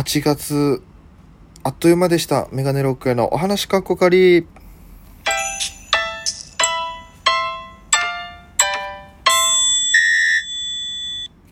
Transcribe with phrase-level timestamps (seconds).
[0.00, 0.82] 8月、
[1.62, 2.48] あっという間でした。
[2.52, 4.46] メガネロックへのお話かっこかり。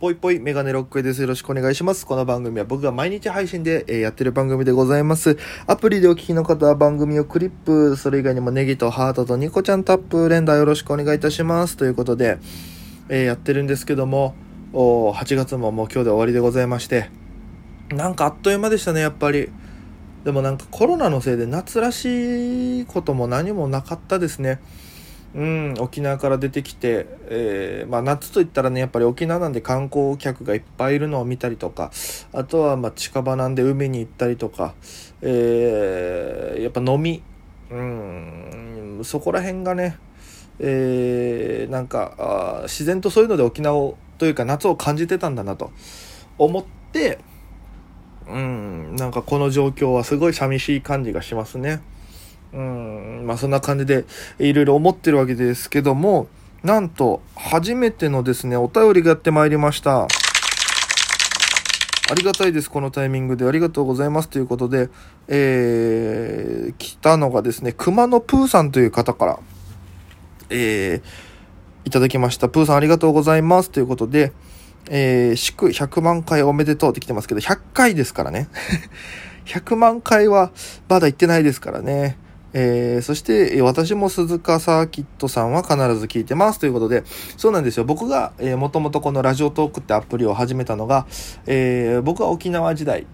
[0.01, 1.21] ぽいぽいメガネロックへです。
[1.21, 2.07] よろしくお願いします。
[2.07, 5.37] この番組は僕が毎日配信で、えーやってる番組でございます。
[5.67, 11.77] アプリでお聞きの方は番組をクリップ、それ以外にもネギとハートとニコちゃんタップ連打よろしくお願いいたします。
[11.77, 12.39] ということで、
[13.11, 14.35] えーやってるんですけども、
[14.73, 17.11] お8月ももう今日で終わりでございまして、
[17.91, 19.51] なんかあっという間でしたね、やっぱり。
[20.25, 24.61] でもなんかコロナのせいで夏らしいことも何もなかったですね。
[25.35, 31.91] うん、沖縄から出てきて、えーまあ、夏といったらねやっぱり沖縄なんで観光客がいっぱいいるのを見たりとか
[32.33, 34.75] あとはま近場なんで海に行ったりとか、
[35.21, 37.23] えーやっぱ飲み
[37.71, 39.99] うんそこら辺がね、
[40.59, 45.71] えーなんか自然とそういうので沖縄をというか夏を感じてたんだなと
[46.39, 47.19] 思って
[48.31, 51.81] うんなんかこの状況はすごい寂しい感じがしますね。
[52.53, 54.05] うん、まあそんな感じで
[54.39, 56.29] いろいろ思ってるわけですけども、
[56.63, 60.09] なんと初めてのですね、お便りがやってまいりました。
[62.11, 63.47] ありがたいです、このタイミングで。
[63.47, 64.31] ありがとうございます。
[64.31, 64.89] ということで、
[65.29, 69.39] えー、来たのがですね、熊野プーさんという方から、
[70.49, 72.49] えー、いただきました。
[72.49, 73.71] プーさんありがとうございます。
[73.71, 74.33] ということで、
[74.91, 78.49] えー、祝100万回おめでとうって来てますけど、100回ですからね。
[79.47, 80.51] 100万回は
[80.89, 82.19] まだ行ってないですからね。
[82.55, 87.05] えー、そして、私も鈴鹿サーキットさんは必ず聞いてますということで、
[87.37, 87.85] そうなんですよ。
[87.85, 91.07] 僕が、えー、もともとこのラジオトークってアプリを始めたのが、
[91.47, 93.07] えー僕は沖縄時代、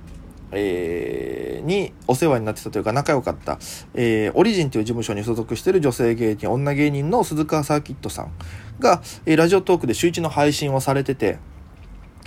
[0.52, 3.58] えーにお世話になってたというか仲良かった、
[3.95, 8.30] えーオリジンという事務所に所属している女性芸人、女芸人の鈴鹿サーキットさん
[8.78, 11.39] が、えーラジオトークで週一の配信をされてて、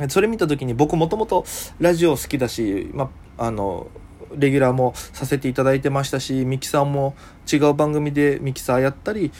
[0.10, 1.46] それ見た時に僕もともと
[1.80, 3.88] ラジオ好きだし、まあ、の、
[4.36, 7.16] レギュラーもさせていただいてましたし、ミキさんも
[7.52, 9.32] 違う番組でミキサーやったり、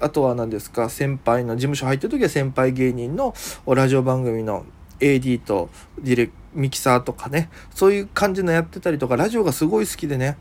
[0.00, 3.34] あとは何ですか、先輩の事務所入ってる時は先輩芸人の
[3.66, 4.64] ラジオ番組の
[5.00, 5.68] AD と
[6.00, 10.38] ディレミキサーとかね、そういう感じのやってたりとか、ラジオがすごい好きでね、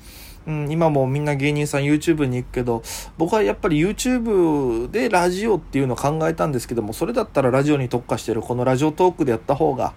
[0.47, 2.81] うん、今もみんな芸人さん YouTube に行くけど、
[3.17, 9.93] 僕はやっぱり YouTube でラジオっていうのを考えたんですけども、それだったらラジオに特化してるこのラジオトークでやった方が、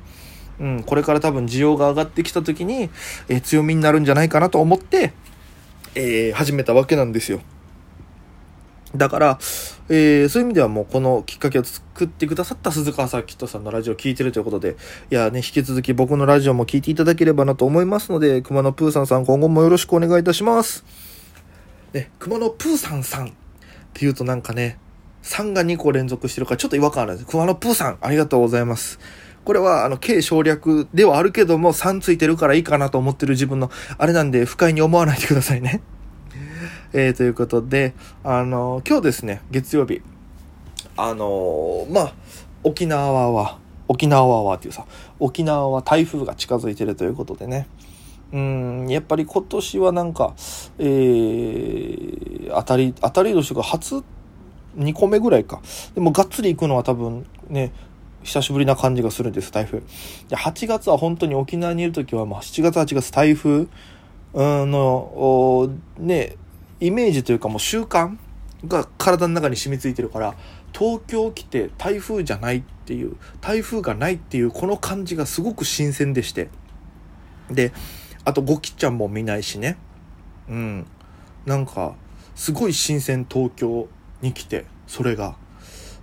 [0.59, 2.91] うん、これから多分需要が上がってきた時に、
[3.29, 5.13] え強みになるんじゃないかなと思って、
[5.95, 7.41] えー始めたわけなんですよ。
[8.97, 9.39] だから、
[9.93, 14.77] えーそういう意味ではもうこのきっかけを作ってくださった鈴川サーキットさんのラジオを聞いてるということで、
[15.11, 20.85] いやね、引き続き僕のラジオも聞いていただければなと思いますので、熊野プーさんさん今後もよろしくお願いいたします。
[21.93, 23.29] ね、熊野プーさんさんっ
[23.93, 24.79] て言うとなんかね、
[25.25, 27.27] 3が2個連続してるからちょっと違和感あるんです。
[27.27, 29.01] 熊野プーさん、ありがとうございます。
[29.45, 35.81] これは、あの、軽省略ではあるけども、3ついてるからいいかなと思ってる自分の、あれなんで、不快に思わないでくださいね。
[36.93, 40.03] えー、ということで、あの、今日ですね、月曜日、
[40.97, 42.13] あのまあ、
[42.65, 44.87] 沖縄は、沖縄はっていうさ、
[45.21, 47.69] 沖縄は台風が近づいてるということでね、
[48.33, 50.35] うん、やっぱり今年はなんか、
[50.79, 54.03] えー、当たり、当たり年が初
[54.77, 55.61] 2個目ぐらいか。
[55.95, 57.73] でもがっつり行くのは多分ね、
[58.25, 59.79] 久しぶりな感じがするんです、台風。
[60.29, 63.69] で8月は本当に沖縄にいる時は、まあ、7月、8月台風
[64.33, 66.37] うんの、ね、
[66.81, 68.17] イメージというかもう習慣
[68.67, 70.35] が体の中に染みついてるから、
[70.73, 76.49] 東京来て台風じゃないっていう、台風がないっていうこの感じがすごく新鮮でして。
[77.51, 77.73] で、
[78.25, 79.77] あとゴキちゃんも見ないしね。
[80.49, 80.87] うん。
[81.47, 81.95] なんか、
[82.35, 83.89] すごい新鮮東京
[84.21, 85.37] に来て、それが。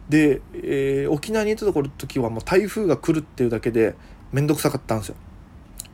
[0.10, 3.96] で、えー沖縄にいたところの時はもう台風が来るっていうだけで
[4.32, 5.16] めんどくさかったんですよ。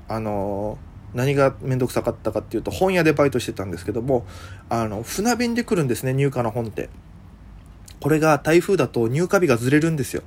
[0.07, 4.25] あのー何がめんどくさかったかっていうと本屋でバイトしてたんですけども
[4.69, 6.89] あの船便で来るんですね入荷の本って。
[8.03, 10.23] これが台風だと入荷日がずれるんですよ。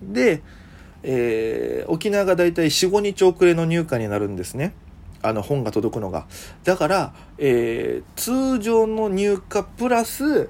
[0.00, 0.42] で、
[1.02, 4.74] えー沖縄がだいたい45日遅れの入荷になるんですね。
[5.22, 6.26] あの本が届くのが。
[6.62, 10.48] だから、えー通常の入荷プラス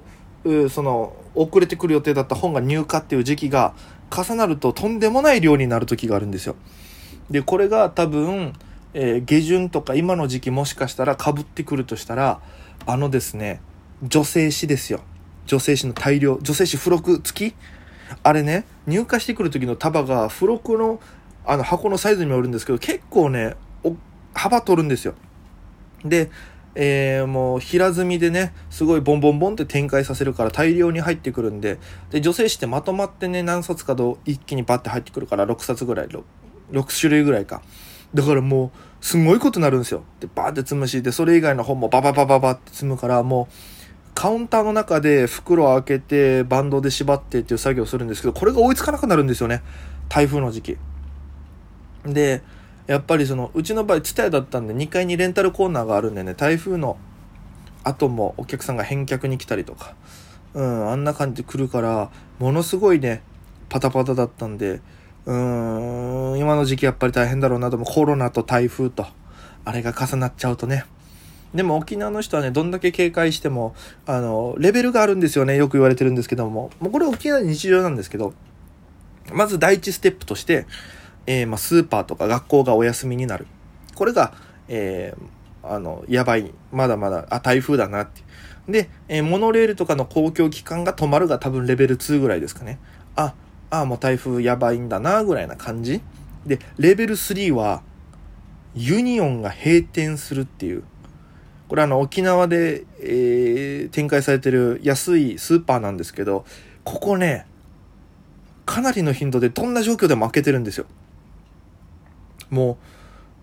[0.69, 3.73] その遅れてくる予定だった本が入荷っていう時期が
[4.15, 6.55] 重なるととんでもない量になる時があるんですよ。
[7.31, 8.53] でこれが多分、
[8.99, 12.41] えー下旬とか今の時期もしかしたら被ってくるとしたら
[12.87, 13.61] あのですね
[14.01, 15.01] 女性誌ですよ。
[15.45, 17.55] 女性誌の大量女性誌付録付き？
[18.23, 20.99] あれね入荷してくる時の束が付録の
[21.45, 23.55] あの箱のサイズにもよるんですけど結構ね
[24.33, 25.13] 幅取るんですよ。
[26.03, 26.31] で、
[26.73, 31.77] えーもう平積みでねすごいボンボンボンって展開させるから大量に入ってくるんで
[32.09, 36.23] で女性誌ってまとまってね何冊かと一気にバッて入ってくるから6冊ぐらい 6,
[36.71, 37.61] 6種類ぐらいか。
[38.13, 38.71] だからもう、
[39.01, 40.03] すごいことになるんですよ。
[40.19, 43.53] で、バーって積むし、で、それ以外の本もバババババって積むから、もう、
[44.15, 49.61] カウンターの中で袋を開けて、バンドで縛ってっていう作業をするんですけど、これが追いつかなくなるんですよね。
[50.09, 50.77] 台風の時期。
[52.05, 52.41] で、
[52.87, 56.97] やっぱりその、うちの場合、ツタヤだったんで、2階にレンタルコーナーがあるんでね、台風の
[57.83, 59.93] 後もお客さんが返却に来たりとか、
[60.53, 62.09] うん、あんな感じで来るから、
[62.39, 63.21] ものすごいね、
[63.69, 64.81] パタパタだったんで、
[65.27, 69.05] うーん、今の時期やっぱり大変だろうなと、もコロナと台風と、
[69.65, 70.85] あれが重なっちゃうとね、
[71.53, 73.75] でも沖縄の人はね、どんだけ警戒しても、
[74.05, 75.55] あの、レベルがあるんですよね。
[75.57, 76.71] よく言われてるんですけども。
[76.79, 78.33] もうこれ沖縄の日常なんですけど、
[79.33, 80.65] まず第一ステップとして、
[81.25, 83.47] えー、まあ、スーパーとか学校がお休みになる。
[83.95, 84.33] これが、
[84.67, 86.53] えー、あの、やばい。
[86.71, 88.21] まだまだ、あ、台風だなって。
[88.69, 92.79] で、えー、モノレールとかの公共機関が止まるが多分レベル2ぐらいですかね。
[93.15, 93.33] あ、
[93.69, 96.01] ああ、もう台風やばいんだな、ぐらいな感じ？
[96.45, 97.81] で、レベル3は、
[98.75, 100.83] ユニオンが閉店するっていう。
[101.67, 106.45] これあの沖縄で、えー、展開されてる安いスーパーなんですけど、
[106.85, 107.45] ここね、
[108.65, 110.85] かなりの頻度でどんな状況でも開けてるんですよ。
[112.49, 112.77] も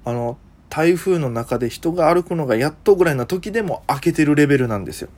[0.06, 0.38] う、あの、
[0.70, 5.08] 台風の中で人が歩くのがやっとぐらいな時でも開けてるレベルなんですよ。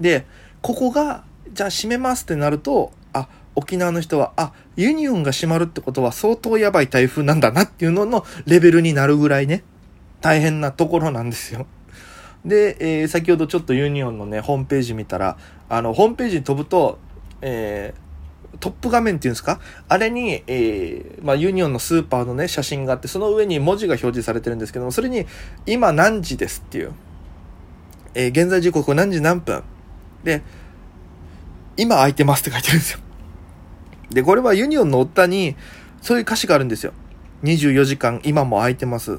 [0.00, 0.26] で、
[0.62, 2.92] ここが、じゃあ閉めますってなると、
[3.56, 9.64] 沖縄の人は、あ、ユニオンが閉まるってことは相当やばい台風なんだなっていうののレベルになるぐらいね、
[10.20, 11.66] 大変なところなんですよ。
[12.44, 15.36] で、えー、先ほどちょっとユニオンのね、ホームページ見たら、
[15.68, 16.98] あの、ホームページに飛ぶと、
[17.40, 19.60] えー、トップ画面っていうんですか？
[19.88, 25.26] あれに、えー、まあ、ユニオンのスーパーのね、写真があって、その上に文字が表示されてるんですけども、それに、
[25.66, 26.92] 今何時ですっていう、
[28.14, 29.62] え、現在時刻何時何分？
[30.22, 30.42] で、
[31.76, 33.00] 今空いてますって書いてるんですよ。
[34.10, 35.56] で、これはユニオンの夫に、
[36.00, 36.92] そういう歌詞があるんですよ。
[37.42, 39.18] 24時間今も空いてます。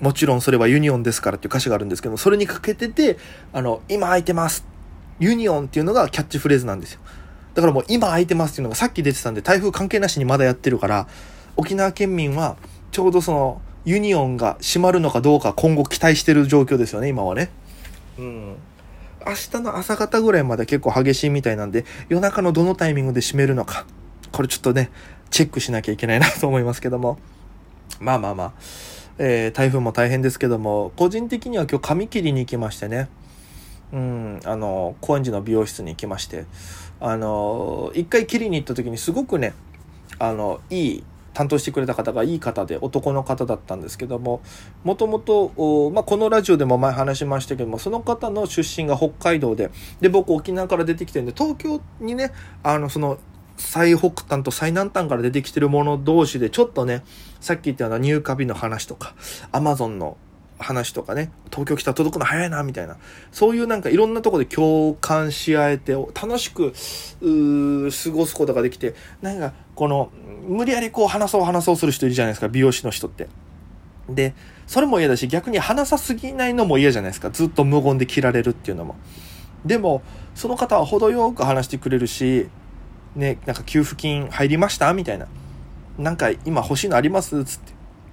[0.00, 3.18] もちろんそれはユニオンですからっていう歌詞があるんですけどそれにかけてて、
[3.52, 4.64] あの、今空いてます。
[5.18, 7.00] ユニオンっていうのがキャッチフレーズなんですよ。
[7.54, 11.06] だからもう今空いてますっていうのがさっき出てたんで台風関係なしにまだやってるから、
[11.56, 12.56] 沖縄県民は
[12.92, 17.50] ちょうどそのユニオンが閉まるのかどうか今後期待してる状況ですよね、今はね。
[18.18, 18.56] うん。
[19.26, 23.84] 明日の朝方ぐらいまで結構激しいみたいなんで、夜中のどのタイミングで閉めるのか。
[24.32, 24.90] これちょっとね、
[25.30, 27.18] チェックしなきゃいけないなと思いますけども。
[28.00, 28.52] まあまあまあ。
[29.18, 33.08] えー、台風も大変ですけども、個人的には今日髪切りに行きましてね、
[33.92, 36.46] うん、あの、高円寺の美容室に行きまして、
[37.00, 39.52] あの、一回切りに行った時にすごくね、
[40.18, 44.40] あの、いい、担当してくれた方がいい方で男の方だったんですけども
[44.84, 52.32] もともと、まあ、このラジオでも前話しましたけどもその方の出身が北海道でで僕沖縄から出てきてるんで東京にね
[52.62, 53.18] あのその
[53.60, 57.04] 最北端と最南端から出てきてるもの同士でちょっとね、
[57.40, 59.14] さっき言ったような入荷日の話とか、
[59.52, 60.16] アマゾンの
[60.58, 62.96] 話とかね、東京来たら届くの早いな、みたいな。
[63.32, 70.10] そういうなんかいろんなとこで共感し合えて、楽しく、過ごすことができて、なんか、この、
[70.48, 73.28] 無理やりこう話そう話そうする人いるじゃないですか、美容師の人って。
[74.08, 74.34] で、
[74.66, 77.30] それも嫌だし、逆に話さすぎないのも嫌じゃないですか。
[77.30, 78.96] ずっと無言で切られるっていうのも。
[79.64, 80.02] でも、
[80.34, 82.48] その方は程よく話してくれるし、
[83.16, 84.92] ね、なんか給付金入りました？
[84.94, 85.26] みたいな。
[85.98, 87.44] なんか今欲しいのあります？
[87.44, 87.72] つって。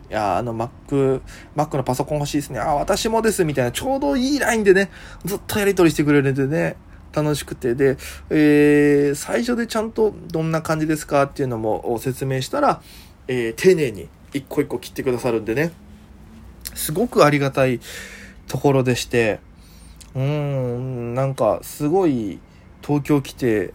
[0.10, 1.22] いや、あの Mac、
[1.56, 2.60] Mac のパソコン欲しいですね。
[2.60, 3.44] あ、私もです。
[3.44, 4.90] みたいな、ちょうどいいラインでね、
[5.26, 6.78] ずっとやり取りしてくれるんでね、
[7.14, 7.76] 楽しくて。
[7.76, 7.98] で、
[8.30, 12.82] えー、最初でちゃんとどんな感じですかっていうのも説明したら、
[13.28, 15.72] えー、丁寧に一個一個切ってくださるんでね、
[16.74, 17.82] すごくありがたい
[18.48, 19.42] ところでして、
[20.16, 22.40] うーん、なんかすごい
[22.82, 23.74] 東京来て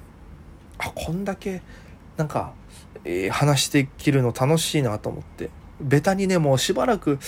[0.85, 1.63] あこんだけ
[2.17, 2.53] なんか、
[3.05, 5.51] えー、話してきるの楽しいなと思って。
[5.81, 7.19] ベタにねもうしばらく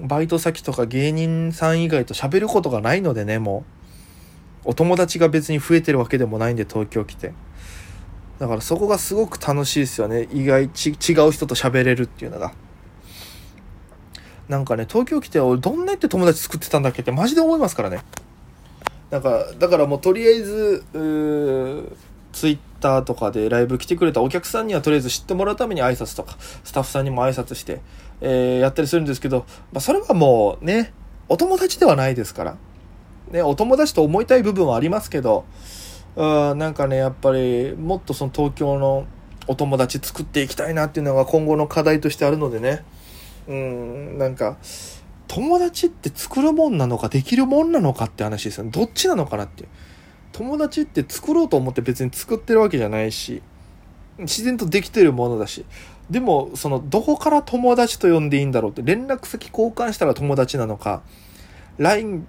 [0.00, 3.78] バイト先とか芸人さん以外と喋ることがないのでねもう。
[4.64, 7.32] お友達が別に増えてるわけでもないんで東京来て。
[8.38, 10.28] だからそこがすごく楽しいですよね。
[10.32, 12.52] 意外ち違う人と喋れるっていうのが。
[14.48, 18.00] なんかね東京来て俺どんなって友達作ってたんだっけってマジで思いますからね。
[19.10, 20.84] なんかだからもうとりあえず
[22.32, 27.80] ツイッターとかでライブ来てくれたお客さんにはとりあえず知ってもらうために挨拶とか、スタッフさんにも挨拶して、
[28.20, 30.92] えー、やったりするんですけど、まあ、それはもうね、
[31.28, 32.56] お友達ではないですから。
[33.30, 35.44] ね、お友達と思いたい部分はありますけど、
[36.16, 39.06] うん、なんかね、やっぱり、もっとその東京の
[39.46, 42.84] お友達作っていきたいなっていうのが今後の課題としてあるのでね、
[43.46, 44.56] うん、なんか、
[45.26, 48.70] 友達って作るもんなのかできるもんなのかって話ですよね。
[48.70, 49.68] どっちなのかなっていう。
[50.38, 53.42] 友達って作ろうと思って別に作ってるわけじゃないし
[54.18, 55.64] 自然とできてるものだし
[56.10, 61.02] でも、その、どこから友達と呼んでいいんだろうって、連絡先交換したら友達なのか、
[61.76, 62.26] LINE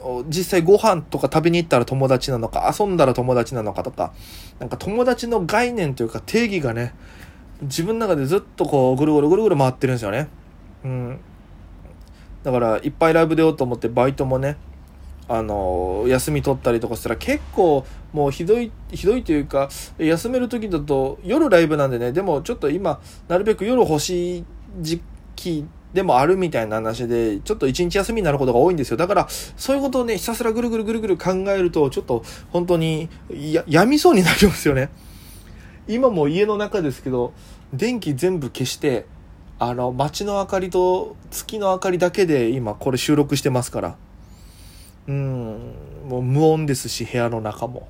[0.00, 4.14] を実際ご飯とか食べに行ったら友達なのか、遊んだら友達なのかとか、
[4.60, 6.94] なんか友達の概念というか定義がね、
[7.60, 10.28] 自分の中でずっとこう、ぐるぐるぐるぐる回ってるんですよね。
[10.84, 11.18] うん。
[12.44, 14.56] だから、いっぱいライブ出ようと思ってバイトもね、
[15.28, 24.44] あの休み取ったりとかしたら結構もうひどいひどいというか休める時だと夜ライブなんでねでもちょっと今なるべく夜欲しい
[24.80, 25.00] 時
[25.36, 28.96] 期でもあるみたいな話でちょっと一日休みになることが多いんですよ。
[28.96, 34.90] だからそういうことをねひたすらぐるぐるぐるぐる考えるとちょっと本当にややみそうになりますよね
[35.86, 37.32] 今も家の中ですけど
[37.72, 39.06] 電気全部消して
[39.58, 43.96] あの街の明かりと月の明かりだけで今これ収録してますから
[45.08, 45.74] うん
[46.08, 47.88] もう無音ですし部屋の中も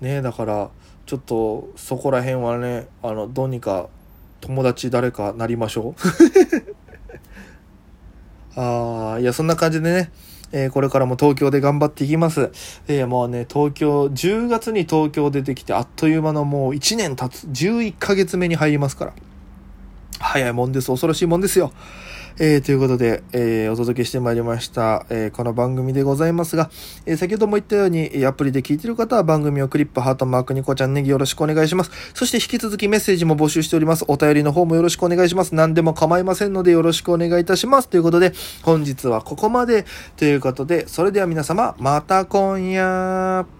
[0.00, 0.70] ねだから
[1.06, 3.88] ちょっとそこら辺はねあのどうにか
[4.40, 5.94] 友達誰かなりましょ
[8.56, 10.12] う ああいやそんな感じでね
[10.52, 12.50] えー、これからも東京で頑張っていきます。
[12.88, 19.12] えー、もうね、東京、10月に東京出てきて、あっという間のもう1年経つ、11ヶ月目に入りますから。
[20.18, 20.88] 早いもんです。
[20.88, 21.72] 恐ろしいもんですよ。
[22.38, 26.70] えー、ということで、えー、お届けしてまいりました、えー、この番組でございますが、
[27.06, 31.90] え先ほども言ったように、アプリで聞いてる方は番組をクリップ、ハートマーク、ニコちゃんネギよろしくお願いします。
[32.14, 34.04] そして引き続きメッセージも募集しております。
[34.08, 35.54] お便りの方もよろしくお願いします。
[35.54, 37.88] 何でも構いませんのでよろしくお願いいたします。
[37.88, 38.32] ということで、
[38.62, 39.84] 本日はここまで
[40.16, 43.59] ということで、それでは皆様、また今夜。